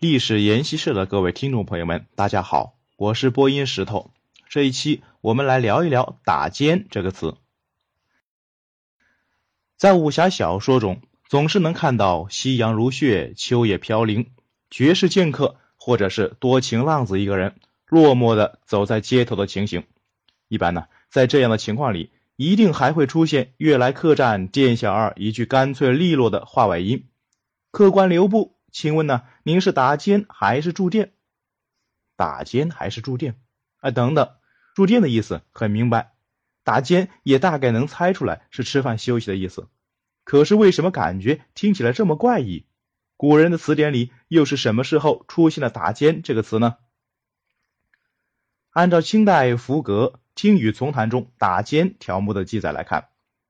[0.00, 4.12] 历史研习社的各位听众朋友们，大家好，我是播音石头。
[4.48, 7.36] 这一期我们来聊一聊“打尖”这个词。
[9.76, 14.30] 在武侠小说中，总是能看到夕阳如血、秋叶飘零、
[14.70, 17.56] 绝世剑客或者是多情浪子一个人
[17.86, 19.84] 落寞的走在街头的情形。
[20.48, 27.04] 一般呢，在这样的情况里，一定还会出现“悦来客栈店小二”一句干脆利落的话外音。
[27.70, 28.56] 客官留步。
[28.72, 29.22] 请问呢？
[29.42, 31.12] 您是打尖还是住店？
[32.16, 33.40] 打尖还是住店？
[33.78, 34.36] 啊，等等，
[34.74, 36.12] 住店的意思很明白，
[36.62, 39.68] 打尖也大概能猜出来是吃饭休息的意思。
[40.24, 42.66] 可是为什么感觉听起来这么怪异？
[43.16, 46.76] 古人的词典里又是什么时候出现了“打尖”这个词呢？
[48.70, 53.08] 按照清代福格《听雨丛谈》中“打尖”条目的记载来看，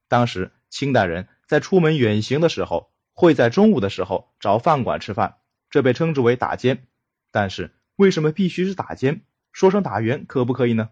[0.08, 2.90] 当时清代人在出门远行的时候。
[3.20, 5.36] 会在中午的时候找饭馆吃饭，
[5.68, 6.86] 这被称之为打尖。
[7.30, 9.20] 但是为什么必须是打尖？
[9.52, 10.88] 说成打圆可不可以呢？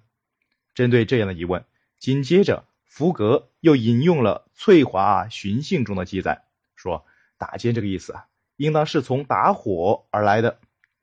[0.75, 1.65] 针对这样的疑问，
[1.99, 6.43] 紧接着福格又引用了《翠华寻信》中的记载，
[6.77, 7.07] 说
[7.39, 8.27] 打尖这个意思啊，
[8.59, 10.59] 应当是从打火而来的，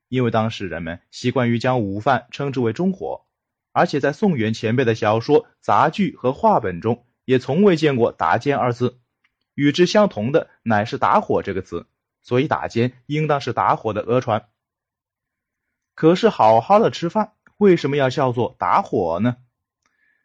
[0.08, 3.26] 因为当时人们习惯于将午饭称之为中火，
[3.72, 9.00] 而且在宋元前辈的小说、杂剧和话本中，也从未见过打尖二字。
[9.56, 11.88] 与之相同的乃是“打火”这个词，
[12.22, 14.48] 所以打尖应当是打火的讹传。
[15.95, 19.38] 可是好好的吃饭，为什么要叫做打火呢？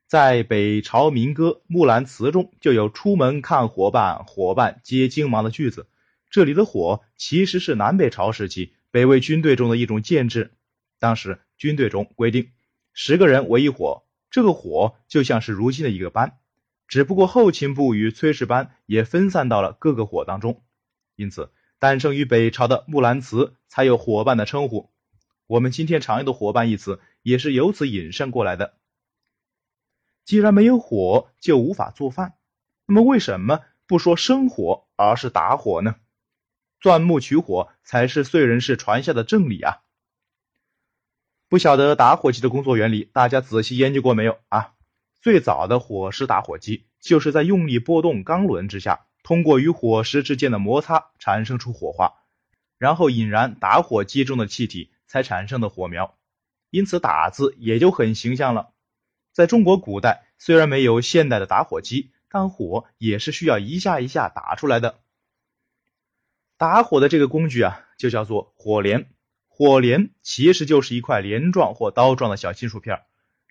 [0.08, 5.86] 在北朝民歌《木兰辞》中就有“出门看伙伴，伙伴皆惊忙”的句子。
[6.28, 10.53] 这里的“火”其实是南北朝时期北魏军队中的一种建制。
[10.98, 12.51] 当时军队中规定，
[12.92, 16.39] 十个人为一伙，这个伙就像是如今的一个班。
[16.91, 20.64] 只不过后勤部与炊事班也分散到了各个伙当中，
[21.14, 23.36] 因此诞生于北朝的《木兰辞》
[23.69, 24.91] 才有伙伴的称呼。
[25.46, 28.74] 我们今天常用的伙伴一词也是由此引申过来的。
[30.24, 32.34] 既然没有火就无法做饭，
[32.86, 35.95] 那么为什么不说生火而是打火呢？
[36.80, 39.83] 钻木取火才是燧人氏传下的正理啊！
[41.48, 44.74] 不晓得打火机的工作原理，大家仔细研究过没有啊？
[45.20, 52.14] 最早的火石打火机就是在用力拨动钢轮之下，通过与火石之间的摩擦产生出火花，
[52.79, 56.17] 然后引燃打火机中的气体才产生的火苗。
[56.70, 58.73] 因此“打”字也就很形象了。
[59.33, 65.01] 在中国古代，虽然没有现代的打火机，但火也是需要一下一下打出来的。
[66.57, 69.13] 打火的这个工具啊，就叫做火镰。
[69.48, 73.03] 火镰其实就是一块镰状或刀状的小金属片。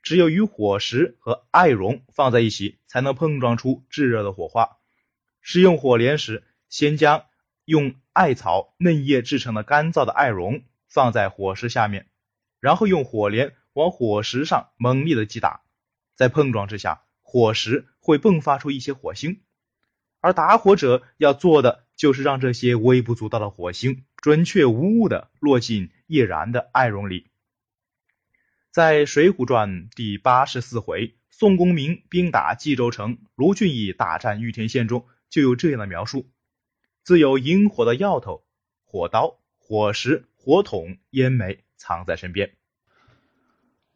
[0.03, 4.77] 只有与火石和艾绒放在一起，才能碰撞出炙热的火花。
[5.41, 7.25] 使用火镰时，先将
[7.65, 12.07] 用艾草嫩叶制成的干燥的艾绒放在火石下面，
[12.59, 15.61] 然后用火镰往火石上猛烈的击打，
[16.15, 19.41] 在碰撞之下，火石会迸发出一些火星。
[20.21, 27.29] 而打火者要做的，就是让这些微不足道的火星准确无误的落进易燃的艾绒里。
[28.71, 36.27] 在《水浒传》第八十四回“宋公明兵打冀州城，卢俊义大战玉田县”中就有这样的描述：
[37.03, 38.43] 自有引火的药头，
[38.85, 42.51] 火刀、火石、火筒、烟煤藏在身边。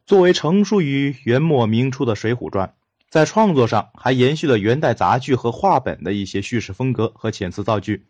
[0.06, 2.68] 作为成书于元末明初的《水浒传》，
[3.08, 8.06] 在创作上还延续了元代杂剧和话本的一些叙事风格和遣词造句。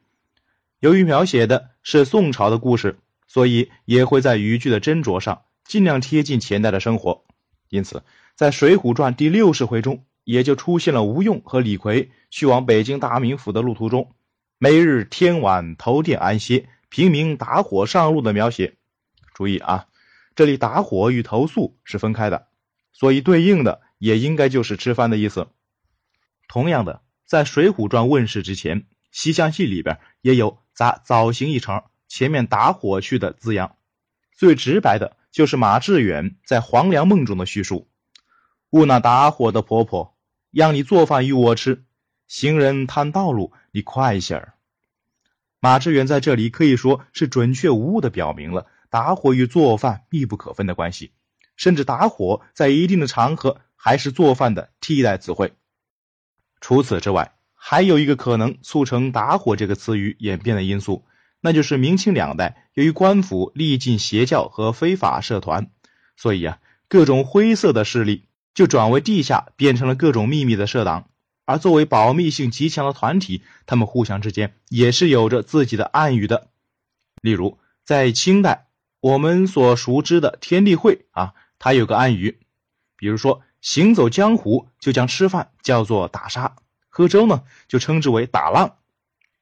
[0.80, 5.42] 由于描写的是宋朝的故事，所以也会在语句的斟酌上。
[5.64, 7.24] 尽量贴近前代的生活，
[7.68, 8.02] 因此
[8.36, 14.14] 在《水浒传》第六十回中，也就出现了吴用和李逵去往北京大名府的路途中，
[14.58, 18.76] 每日天晚投店安歇，平民打火上路的描写。
[19.32, 19.86] 注意啊，
[20.36, 22.46] 这里打火与投宿是分开的，
[22.92, 25.48] 所以对应的也应该就是吃饭的意思。
[26.46, 33.76] 同样的，在《水浒传》问世之前，《西厢记》里边也有“咱早行一程，前面打火去”的字样。
[34.36, 35.16] 最直白的。
[35.34, 37.88] 就是马致远在《黄粱梦》中的叙述
[38.70, 40.16] ：“误那打火的婆婆，
[40.52, 41.84] 让你做饭与我吃。
[42.28, 44.54] 行人探道路，你快些儿。”
[45.58, 51.10] 马致远在这里可以说是准确无误的表明了打火与做饭密不可分的关系，
[51.56, 55.54] 甚至打火在一定的场合还是做饭的替代词汇。
[56.60, 61.04] 除此之外，还有一个可能促成“打火”这个词语演变的因素。
[61.44, 65.70] 那就是明清两代，由于官府历尽邪教和非法社团，
[66.16, 66.58] 所以啊，
[66.88, 68.24] 各种灰色的势力
[68.54, 71.10] 就转为地下，变成了各种秘密的社党。
[71.44, 76.48] 而作为保密性极强的团体，他们互相之间也是有着自己的暗语的。
[77.20, 78.68] 例如，在清代
[79.00, 82.38] 我们所熟知的天地会啊，它有个暗语，
[82.96, 86.56] 比如说行走江湖就将吃饭叫做打沙，
[86.88, 88.76] 喝粥呢就称之为打浪。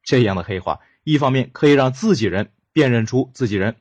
[0.03, 3.77] 这样的黑话，一方面可以让自己人辨认出自己人，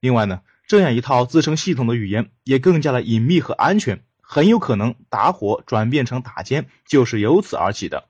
[0.00, 8.08] 另外呢，这样一套自成系统的语言也更加的隐秘和安全，很有可能打火转变成打尖就是由此而起的。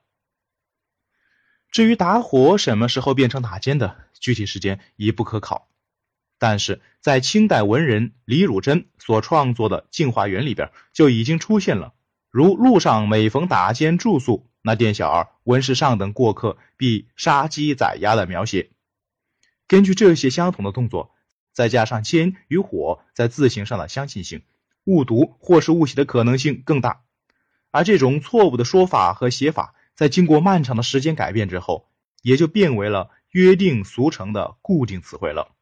[1.71, 5.67] 至于打火什么时候变成打尖的，具体时间已不可考。
[6.37, 11.93] 但是在清代文人李汝珍所创作的《镜花缘》里边，就已经出现了
[12.29, 18.69] 如路上每逢打尖住宿，那店小二闻是上等过客，必杀鸡宰鸭的描写。
[19.67, 21.11] 根据这些相同的动作，
[21.51, 24.43] 再加上铅与火在字形上的相近性，
[24.85, 27.01] 误读或是误写的可能性更大。
[27.71, 29.73] 而这种错误的说法和写法。
[29.93, 31.87] 在经过漫长的时间改变之后，
[32.23, 35.53] 也就变为了约定俗成的固定词汇了。